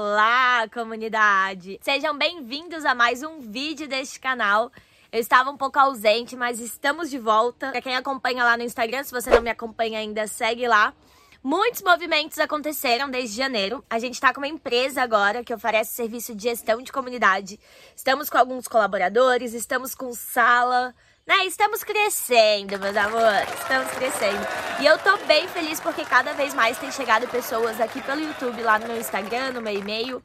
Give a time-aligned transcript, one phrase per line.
[0.00, 1.80] Olá, comunidade!
[1.82, 4.70] Sejam bem-vindos a mais um vídeo deste canal.
[5.10, 7.72] Eu estava um pouco ausente, mas estamos de volta.
[7.72, 10.94] Para quem acompanha lá no Instagram, se você não me acompanha ainda, segue lá.
[11.42, 13.84] Muitos movimentos aconteceram desde janeiro.
[13.90, 17.58] A gente está com uma empresa agora que oferece serviço de gestão de comunidade.
[17.96, 20.94] Estamos com alguns colaboradores, estamos com sala,
[21.28, 21.44] né?
[21.44, 23.52] Estamos crescendo, meus amores.
[23.60, 24.46] Estamos crescendo.
[24.80, 28.62] E eu tô bem feliz porque cada vez mais tem chegado pessoas aqui pelo YouTube,
[28.62, 30.22] lá no meu Instagram, no meu e-mail.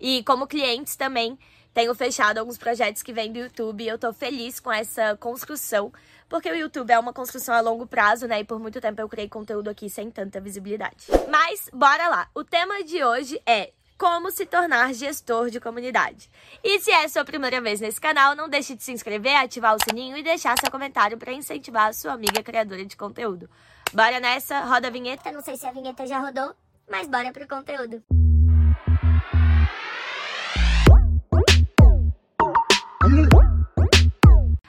[0.00, 1.38] E como clientes também,
[1.74, 3.84] tenho fechado alguns projetos que vêm do YouTube.
[3.84, 5.92] E eu tô feliz com essa construção.
[6.30, 8.40] Porque o YouTube é uma construção a longo prazo, né?
[8.40, 11.08] E por muito tempo eu criei conteúdo aqui sem tanta visibilidade.
[11.28, 12.30] Mas, bora lá.
[12.34, 16.30] O tema de hoje é como se tornar gestor de comunidade.
[16.62, 19.74] E se é a sua primeira vez nesse canal, não deixe de se inscrever, ativar
[19.74, 23.50] o sininho e deixar seu comentário para incentivar a sua amiga criadora de conteúdo.
[23.92, 25.32] Bora nessa, roda a vinheta.
[25.32, 26.54] Não sei se a vinheta já rodou,
[26.88, 28.00] mas bora pro conteúdo.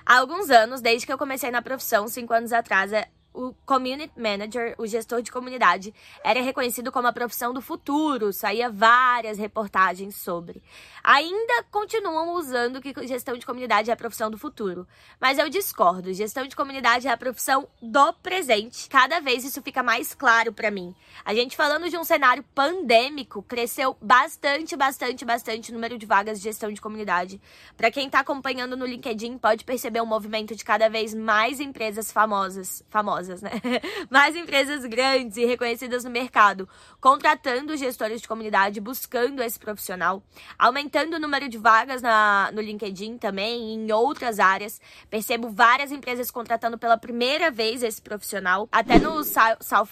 [0.04, 4.12] Há alguns anos, desde que eu comecei na profissão, cinco anos atrás, é o community
[4.18, 10.16] manager, o gestor de comunidade, era reconhecido como a profissão do futuro, saía várias reportagens
[10.16, 10.62] sobre.
[11.04, 14.88] Ainda continuam usando que gestão de comunidade é a profissão do futuro,
[15.20, 16.14] mas eu discordo.
[16.14, 18.90] Gestão de comunidade é a profissão do presente.
[18.90, 20.96] Cada vez isso fica mais claro para mim.
[21.24, 26.40] A gente falando de um cenário pandêmico, cresceu bastante, bastante, bastante o número de vagas
[26.40, 27.40] de gestão de comunidade.
[27.78, 32.12] Para quem está acompanhando no LinkedIn, pode perceber um movimento de cada vez mais empresas
[32.12, 33.52] famosas, famosas famosas, né?
[34.10, 36.68] Mais empresas grandes e reconhecidas no mercado,
[37.00, 40.24] contratando gestores de comunidade, buscando esse profissional,
[40.58, 44.82] aumentando o número de vagas na, no LinkedIn também, em outras áreas.
[45.10, 49.90] Percebo várias empresas contratando pela primeira vez esse profissional, até no South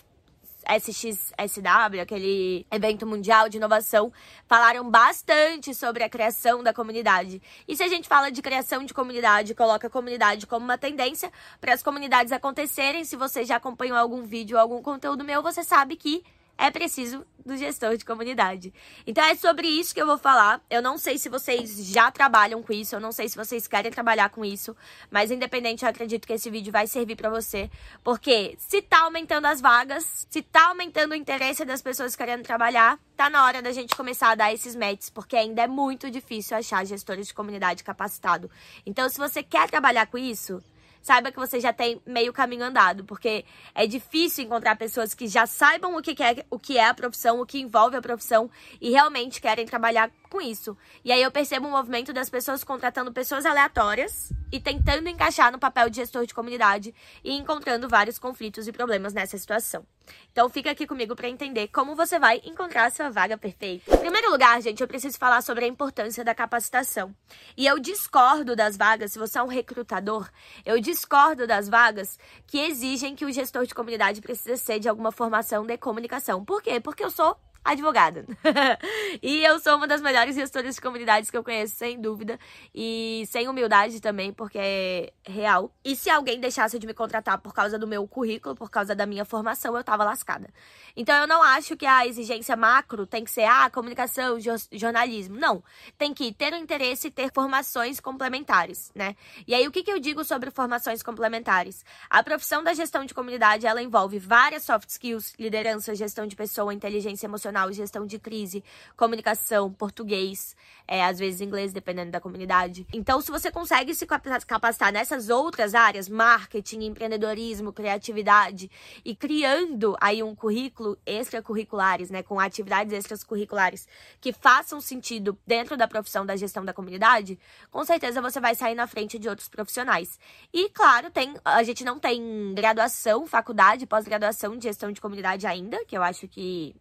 [0.69, 4.11] SXSW, aquele evento mundial de inovação,
[4.47, 7.41] falaram bastante sobre a criação da comunidade.
[7.67, 11.31] E se a gente fala de criação de comunidade, coloca a comunidade como uma tendência
[11.61, 15.95] para as comunidades acontecerem, se você já acompanhou algum vídeo algum conteúdo meu, você sabe
[15.95, 16.23] que
[16.57, 18.73] é preciso do gestor de comunidade.
[19.05, 20.61] Então é sobre isso que eu vou falar.
[20.69, 23.91] Eu não sei se vocês já trabalham com isso, eu não sei se vocês querem
[23.91, 24.75] trabalhar com isso,
[25.09, 27.71] mas independente, eu acredito que esse vídeo vai servir para você,
[28.03, 32.99] porque se tá aumentando as vagas, se tá aumentando o interesse das pessoas querendo trabalhar,
[33.15, 36.57] tá na hora da gente começar a dar esses matches, porque ainda é muito difícil
[36.57, 38.51] achar gestores de comunidade capacitado.
[38.85, 40.61] Então, se você quer trabalhar com isso,
[41.01, 45.45] saiba que você já tem meio caminho andado, porque é difícil encontrar pessoas que já
[45.45, 48.49] saibam o que é, o que é a profissão, o que envolve a profissão
[48.81, 50.77] e realmente querem trabalhar com isso.
[51.03, 55.59] E aí eu percebo um movimento das pessoas contratando pessoas aleatórias e tentando encaixar no
[55.59, 56.93] papel de gestor de comunidade
[57.23, 59.85] e encontrando vários conflitos e problemas nessa situação.
[60.31, 63.93] Então fica aqui comigo para entender como você vai encontrar a sua vaga perfeita.
[63.93, 67.15] Em primeiro lugar, gente, eu preciso falar sobre a importância da capacitação.
[67.55, 70.29] E eu discordo das vagas, se você é um recrutador,
[70.65, 75.11] eu discordo das vagas que exigem que o gestor de comunidade precisa ser de alguma
[75.11, 76.43] formação de comunicação.
[76.43, 76.79] Por quê?
[76.79, 78.25] Porque eu sou advogada.
[79.21, 82.39] e eu sou uma das melhores gestoras de comunidades que eu conheço, sem dúvida.
[82.73, 85.71] E sem humildade também, porque é real.
[85.83, 89.05] E se alguém deixasse de me contratar por causa do meu currículo, por causa da
[89.05, 90.49] minha formação, eu tava lascada.
[90.95, 94.37] Então eu não acho que a exigência macro tem que ser, ah, comunicação,
[94.71, 95.37] jornalismo.
[95.37, 95.61] Não.
[95.97, 99.15] Tem que ter o interesse e ter formações complementares, né?
[99.45, 101.83] E aí, o que, que eu digo sobre formações complementares?
[102.09, 106.73] A profissão da gestão de comunidade, ela envolve várias soft skills, liderança, gestão de pessoa,
[106.73, 108.63] inteligência emocional gestão de crise,
[108.95, 110.55] comunicação, português,
[110.87, 112.85] é, às vezes inglês, dependendo da comunidade.
[112.93, 118.69] Então, se você consegue se capacitar nessas outras áreas, marketing, empreendedorismo, criatividade,
[119.03, 123.87] e criando aí um currículo extracurriculares, né, com atividades extracurriculares
[124.21, 127.39] que façam sentido dentro da profissão da gestão da comunidade,
[127.71, 130.19] com certeza você vai sair na frente de outros profissionais.
[130.53, 135.83] E, claro, tem, a gente não tem graduação, faculdade, pós-graduação de gestão de comunidade ainda,
[135.85, 136.75] que eu acho que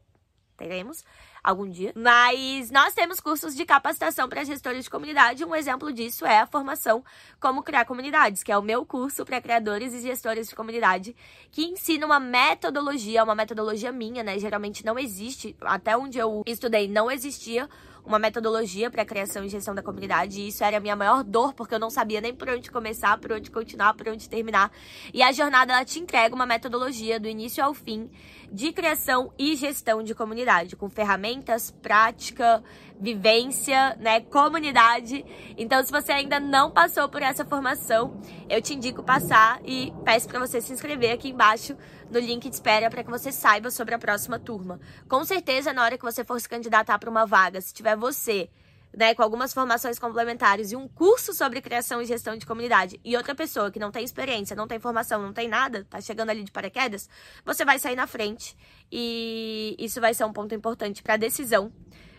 [0.57, 1.05] teremos
[1.43, 1.93] algum dia.
[1.95, 5.45] Mas nós temos cursos de capacitação para gestores de comunidade.
[5.45, 7.05] Um exemplo disso é a formação
[7.39, 11.15] Como Criar Comunidades, que é o meu curso para criadores e gestores de comunidade,
[11.53, 14.39] que ensina uma metodologia, uma metodologia minha, né?
[14.39, 17.69] Geralmente não existe, até onde eu estudei, não existia
[18.07, 20.41] uma metodologia para criação e gestão da comunidade.
[20.41, 23.19] E isso era a minha maior dor, porque eu não sabia nem por onde começar,
[23.19, 24.71] por onde continuar, por onde terminar.
[25.13, 28.09] E a jornada ela te entrega uma metodologia do início ao fim
[28.51, 32.63] de criação e gestão de comunidade, com ferramentas, prática,
[32.99, 35.25] vivência, né, comunidade.
[35.59, 40.29] Então, se você ainda não passou por essa formação, eu te indico passar e peço
[40.29, 41.77] para você se inscrever aqui embaixo
[42.11, 44.81] no link de espera para que você saiba sobre a próxima turma.
[45.09, 48.49] Com certeza, na hora que você for se candidatar para uma vaga, se tiver você
[48.97, 53.15] né, com algumas formações complementares e um curso sobre criação e gestão de comunidade e
[53.15, 56.43] outra pessoa que não tem experiência, não tem formação, não tem nada, tá chegando ali
[56.43, 57.09] de paraquedas,
[57.45, 58.57] você vai sair na frente
[58.91, 61.71] e isso vai ser um ponto importante para a decisão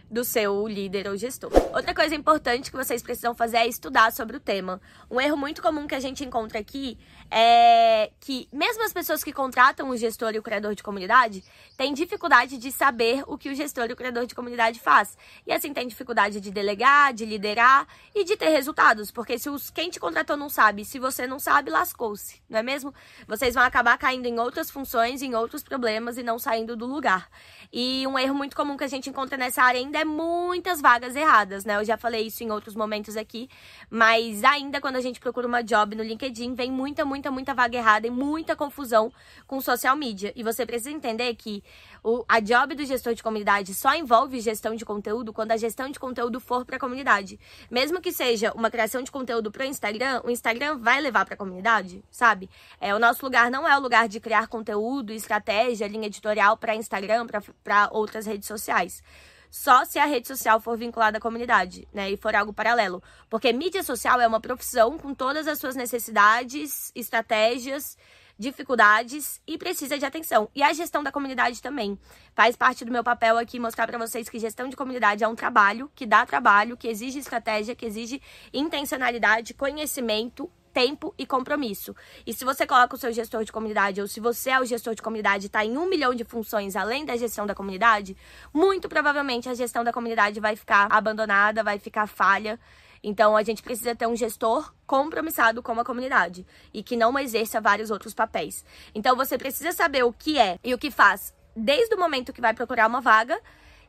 [0.09, 1.51] do seu líder ou gestor.
[1.73, 4.81] Outra coisa importante que vocês precisam fazer é estudar sobre o tema.
[5.11, 6.97] Um erro muito comum que a gente encontra aqui
[7.29, 11.43] é que mesmo as pessoas que contratam o gestor e o criador de comunidade
[11.77, 15.15] têm dificuldade de saber o que o gestor e o criador de comunidade faz.
[15.45, 19.69] E assim tem dificuldade de delegar, de liderar e de ter resultados, porque se os
[19.69, 22.91] quem te contratou não sabe, se você não sabe, lascou-se, não é mesmo?
[23.27, 27.29] Vocês vão acabar caindo em outras funções, em outros problemas e não saindo do lugar.
[27.71, 31.15] E um erro muito comum que a gente encontra nessa área ainda é muitas vagas
[31.15, 31.75] erradas, né?
[31.75, 33.49] Eu já falei isso em outros momentos aqui,
[33.87, 37.77] mas ainda quando a gente procura uma job no LinkedIn, vem muita, muita, muita vaga
[37.77, 39.11] errada e muita confusão
[39.45, 40.33] com social media.
[40.35, 41.63] E você precisa entender que
[42.03, 45.89] o, a job do gestor de comunidade só envolve gestão de conteúdo quando a gestão
[45.89, 47.39] de conteúdo for para a comunidade.
[47.69, 51.33] Mesmo que seja uma criação de conteúdo para o Instagram, o Instagram vai levar para
[51.33, 52.49] a comunidade, sabe?
[52.79, 56.75] É, o nosso lugar não é o lugar de criar conteúdo, estratégia, linha editorial para
[56.75, 57.27] Instagram,
[57.63, 59.03] para outras redes sociais
[59.49, 62.11] só se a rede social for vinculada à comunidade, né?
[62.11, 63.01] E for algo paralelo.
[63.29, 67.97] Porque mídia social é uma profissão com todas as suas necessidades, estratégias,
[68.37, 70.49] dificuldades e precisa de atenção.
[70.55, 71.97] E a gestão da comunidade também.
[72.35, 75.35] Faz parte do meu papel aqui mostrar para vocês que gestão de comunidade é um
[75.35, 78.21] trabalho, que dá trabalho, que exige estratégia, que exige
[78.53, 81.95] intencionalidade, conhecimento tempo e compromisso.
[82.23, 84.93] E se você coloca o seu gestor de comunidade, ou se você é o gestor
[84.93, 88.15] de comunidade e está em um milhão de funções além da gestão da comunidade,
[88.53, 92.59] muito provavelmente a gestão da comunidade vai ficar abandonada, vai ficar falha.
[93.03, 97.61] Então a gente precisa ter um gestor compromissado com a comunidade e que não exerça
[97.61, 98.63] vários outros papéis.
[98.93, 102.41] Então você precisa saber o que é e o que faz desde o momento que
[102.41, 103.39] vai procurar uma vaga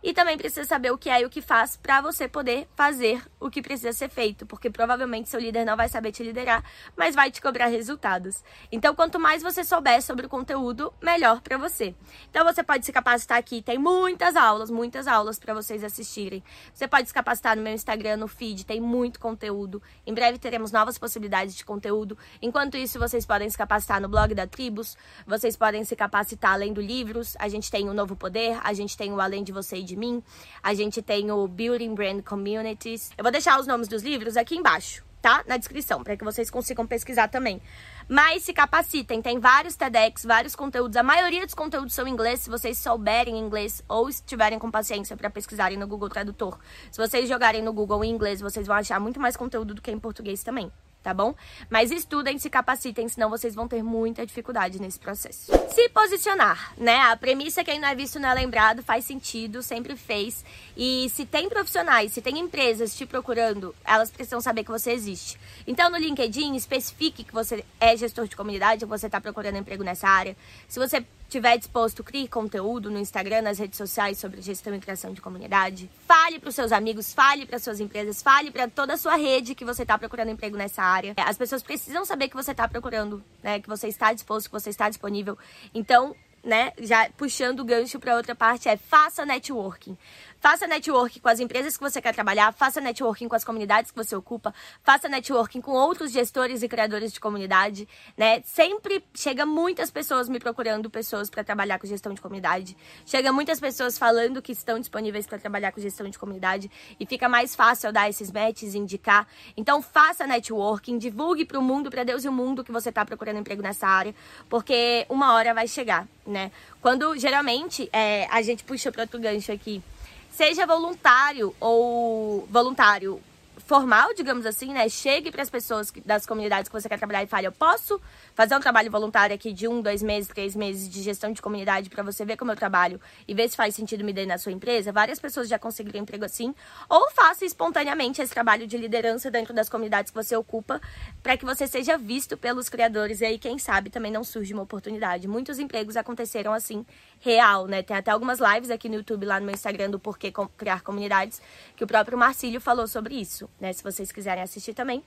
[0.03, 3.23] e também precisa saber o que é e o que faz para você poder fazer
[3.41, 6.65] o que precisa ser feito, porque provavelmente seu líder não vai saber te liderar,
[6.97, 8.43] mas vai te cobrar resultados.
[8.71, 11.95] Então, quanto mais você souber sobre o conteúdo, melhor para você.
[12.31, 16.43] Então, você pode se capacitar aqui, tem muitas aulas, muitas aulas para vocês assistirem.
[16.73, 19.83] Você pode se capacitar no meu Instagram, no feed, tem muito conteúdo.
[20.07, 22.17] Em breve teremos novas possibilidades de conteúdo.
[22.41, 24.97] Enquanto isso, vocês podem se capacitar no blog da Tribos,
[25.27, 27.37] vocês podem se capacitar lendo livros.
[27.39, 29.97] A gente tem o Novo Poder, a gente tem o Além de Você e de
[29.97, 30.23] mim.
[30.63, 33.11] A gente tem o Building Brand Communities.
[33.17, 35.43] Eu vou deixar os nomes dos livros aqui embaixo, tá?
[35.47, 37.61] Na descrição, para que vocês consigam pesquisar também.
[38.07, 40.97] Mas se capacitem, tem vários TEDx, vários conteúdos.
[40.97, 45.17] A maioria dos conteúdos são em inglês, se vocês souberem inglês ou estiverem com paciência
[45.17, 46.59] para pesquisarem no Google Tradutor.
[46.91, 49.91] Se vocês jogarem no Google em inglês, vocês vão achar muito mais conteúdo do que
[49.91, 50.71] em português também
[51.03, 51.35] tá bom?
[51.71, 55.53] Mas estudem, se capacitem, senão vocês vão ter muita dificuldade nesse processo.
[55.71, 56.97] Se posicionar, né?
[57.03, 60.45] A premissa quem não é visto não é lembrado faz sentido, sempre fez.
[60.77, 65.39] E se tem profissionais, se tem empresas te procurando, elas precisam saber que você existe.
[65.67, 69.85] Então no LinkedIn, especifique que você é gestor de comunidade ou você está procurando emprego
[69.85, 70.37] nessa área.
[70.69, 75.13] Se você tiver disposto, crie conteúdo no Instagram, nas redes sociais sobre gestão e criação
[75.13, 75.91] de comunidade.
[76.07, 79.55] Fale para os seus amigos, fale para suas empresas, fale para toda a sua rede
[79.55, 81.15] que você está procurando emprego nessa área.
[81.17, 84.71] As pessoas precisam saber que você está procurando, né, que você está disposto, que você
[84.71, 85.37] está disponível.
[85.75, 89.97] Então, né, já puxando o gancho para outra parte é faça networking.
[90.41, 93.97] Faça networking com as empresas que você quer trabalhar, faça networking com as comunidades que
[93.97, 98.41] você ocupa, faça networking com outros gestores e criadores de comunidade, né?
[98.45, 102.77] Sempre chega muitas pessoas me procurando pessoas para trabalhar com gestão de comunidade.
[103.05, 107.29] Chega muitas pessoas falando que estão disponíveis para trabalhar com gestão de comunidade e fica
[107.29, 109.27] mais fácil dar esses matches, indicar.
[109.57, 113.05] Então faça networking, divulgue para o mundo, para Deus e o mundo que você está
[113.05, 114.15] procurando emprego nessa área,
[114.49, 116.53] porque uma hora vai chegar, né?
[116.81, 119.83] Quando geralmente é, a gente puxa para outro gancho aqui.
[120.31, 123.21] Seja voluntário ou voluntário
[123.69, 124.89] formal, digamos assim, né?
[124.89, 128.01] Chegue para as pessoas das comunidades que você quer trabalhar e fale: eu posso
[128.35, 131.91] fazer um trabalho voluntário aqui de um, dois meses, três meses de gestão de comunidade
[131.91, 132.99] para você ver como eu trabalho
[133.29, 134.91] e ver se faz sentido me dar na sua empresa.
[134.91, 136.55] Várias pessoas já conseguiram emprego assim.
[136.89, 140.81] Ou faça espontaneamente esse trabalho de liderança dentro das comunidades que você ocupa
[141.23, 144.63] para que você seja visto pelos criadores e aí, quem sabe, também não surge uma
[144.63, 145.29] oportunidade.
[145.29, 146.87] Muitos empregos aconteceram assim,
[147.21, 147.83] real, né?
[147.83, 151.43] Tem até algumas lives aqui no YouTube, lá no meu Instagram, do Porquê Criar Comunidades,
[151.77, 153.73] que o próprio Marcílio falou sobre isso, né?
[153.73, 155.03] Se vocês quiserem assistir também,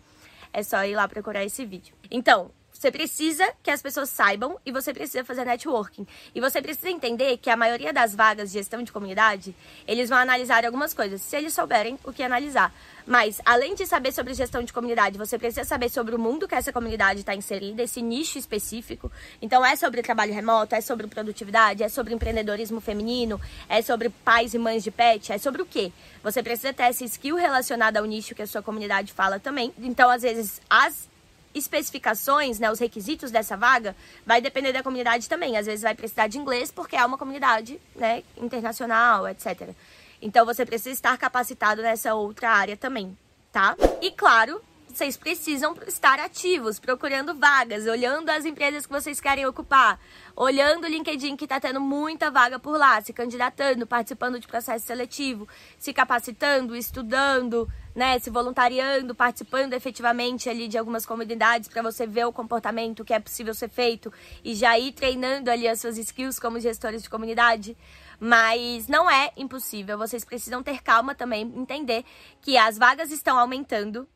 [0.53, 1.96] é só ir lá procurar esse vídeo.
[2.10, 6.07] Então, Você precisa que as pessoas saibam e você precisa fazer networking.
[6.33, 9.55] E você precisa entender que a maioria das vagas de gestão de comunidade,
[9.88, 12.73] eles vão analisar algumas coisas, se eles souberem o que analisar.
[13.05, 16.55] Mas, além de saber sobre gestão de comunidade, você precisa saber sobre o mundo que
[16.55, 19.11] essa comunidade está inserida, esse nicho específico.
[19.39, 24.55] Então, é sobre trabalho remoto, é sobre produtividade, é sobre empreendedorismo feminino, é sobre pais
[24.55, 25.91] e mães de pet, é sobre o quê?
[26.23, 29.71] Você precisa ter essa skill relacionada ao nicho que a sua comunidade fala também.
[29.77, 31.10] Então, às vezes, as
[31.53, 35.58] especificações, né, os requisitos dessa vaga, vai depender da comunidade também.
[35.58, 39.70] Às vezes vai precisar de inglês porque é uma comunidade, né, internacional, etc.
[40.22, 43.17] Então você precisa estar capacitado nessa outra área também,
[43.51, 43.75] tá?
[44.01, 44.62] E claro,
[44.93, 50.00] vocês precisam estar ativos, procurando vagas, olhando as empresas que vocês querem ocupar,
[50.36, 54.86] olhando o LinkedIn que está tendo muita vaga por lá, se candidatando, participando de processo
[54.86, 55.48] seletivo,
[55.79, 62.25] se capacitando, estudando, né, se voluntariando, participando efetivamente ali de algumas comunidades para você ver
[62.25, 64.12] o comportamento que é possível ser feito
[64.43, 67.77] e já ir treinando ali as suas skills como gestores de comunidade.
[68.19, 72.05] Mas não é impossível, vocês precisam ter calma também, entender
[72.41, 74.07] que as vagas estão aumentando,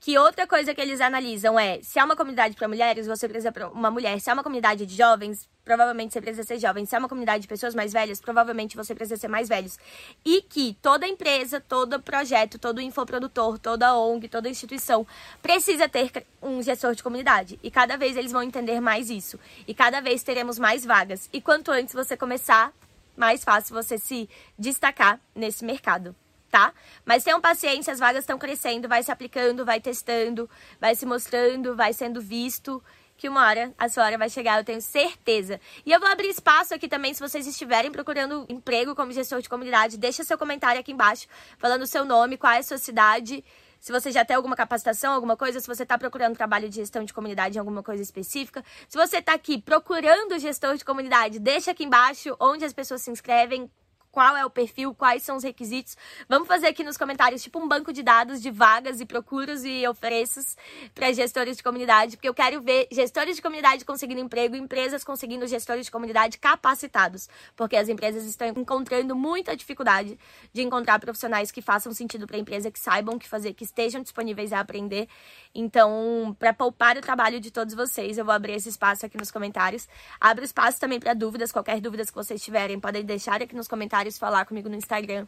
[0.00, 3.52] que outra coisa que eles analisam é se é uma comunidade para mulheres, você precisa
[3.70, 4.18] uma mulher.
[4.18, 6.86] Se é uma comunidade de jovens, provavelmente você precisa ser jovem.
[6.86, 9.78] Se é uma comunidade de pessoas mais velhas, provavelmente você precisa ser mais velhos.
[10.24, 15.06] E que toda empresa, todo projeto, todo infoprodutor, toda ONG, toda instituição
[15.42, 17.60] precisa ter um gestor de comunidade.
[17.62, 19.38] E cada vez eles vão entender mais isso.
[19.68, 21.28] E cada vez teremos mais vagas.
[21.30, 22.72] E quanto antes você começar,
[23.14, 26.16] mais fácil você se destacar nesse mercado
[26.50, 26.72] tá?
[27.04, 31.76] Mas tenham paciência, as vagas estão crescendo, vai se aplicando, vai testando, vai se mostrando,
[31.76, 32.82] vai sendo visto.
[33.16, 35.60] Que uma hora a sua hora vai chegar, eu tenho certeza.
[35.84, 39.48] E eu vou abrir espaço aqui também, se vocês estiverem procurando emprego como gestor de
[39.48, 41.26] comunidade, deixa seu comentário aqui embaixo,
[41.58, 43.44] falando o seu nome, qual é a sua cidade,
[43.78, 47.04] se você já tem alguma capacitação, alguma coisa, se você está procurando trabalho de gestão
[47.04, 48.64] de comunidade em alguma coisa específica.
[48.88, 53.10] Se você está aqui procurando gestor de comunidade, deixa aqui embaixo onde as pessoas se
[53.10, 53.70] inscrevem,
[54.10, 55.96] qual é o perfil, quais são os requisitos.
[56.28, 59.86] Vamos fazer aqui nos comentários tipo um banco de dados de vagas e procuros e
[59.86, 60.56] ofereços
[60.94, 65.46] para gestores de comunidade, porque eu quero ver gestores de comunidade conseguindo emprego, empresas conseguindo
[65.46, 70.18] gestores de comunidade capacitados, porque as empresas estão encontrando muita dificuldade
[70.52, 73.64] de encontrar profissionais que façam sentido para a empresa, que saibam o que fazer, que
[73.64, 75.08] estejam disponíveis a aprender.
[75.54, 79.30] Então, para poupar o trabalho de todos vocês, eu vou abrir esse espaço aqui nos
[79.30, 79.88] comentários.
[80.20, 83.99] Abro espaço também para dúvidas, qualquer dúvida que vocês tiverem, podem deixar aqui nos comentários
[84.00, 85.26] comentários, falar comigo no Instagram.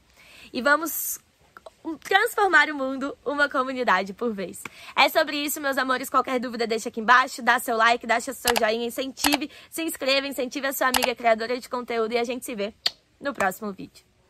[0.52, 1.20] E vamos
[2.04, 4.62] transformar o mundo uma comunidade por vez.
[4.96, 6.08] É sobre isso, meus amores.
[6.08, 10.66] Qualquer dúvida, deixa aqui embaixo, dá seu like, dá seu joinha, incentive, se inscreva, incentive
[10.66, 12.72] a sua amiga criadora de conteúdo e a gente se vê
[13.20, 14.11] no próximo vídeo.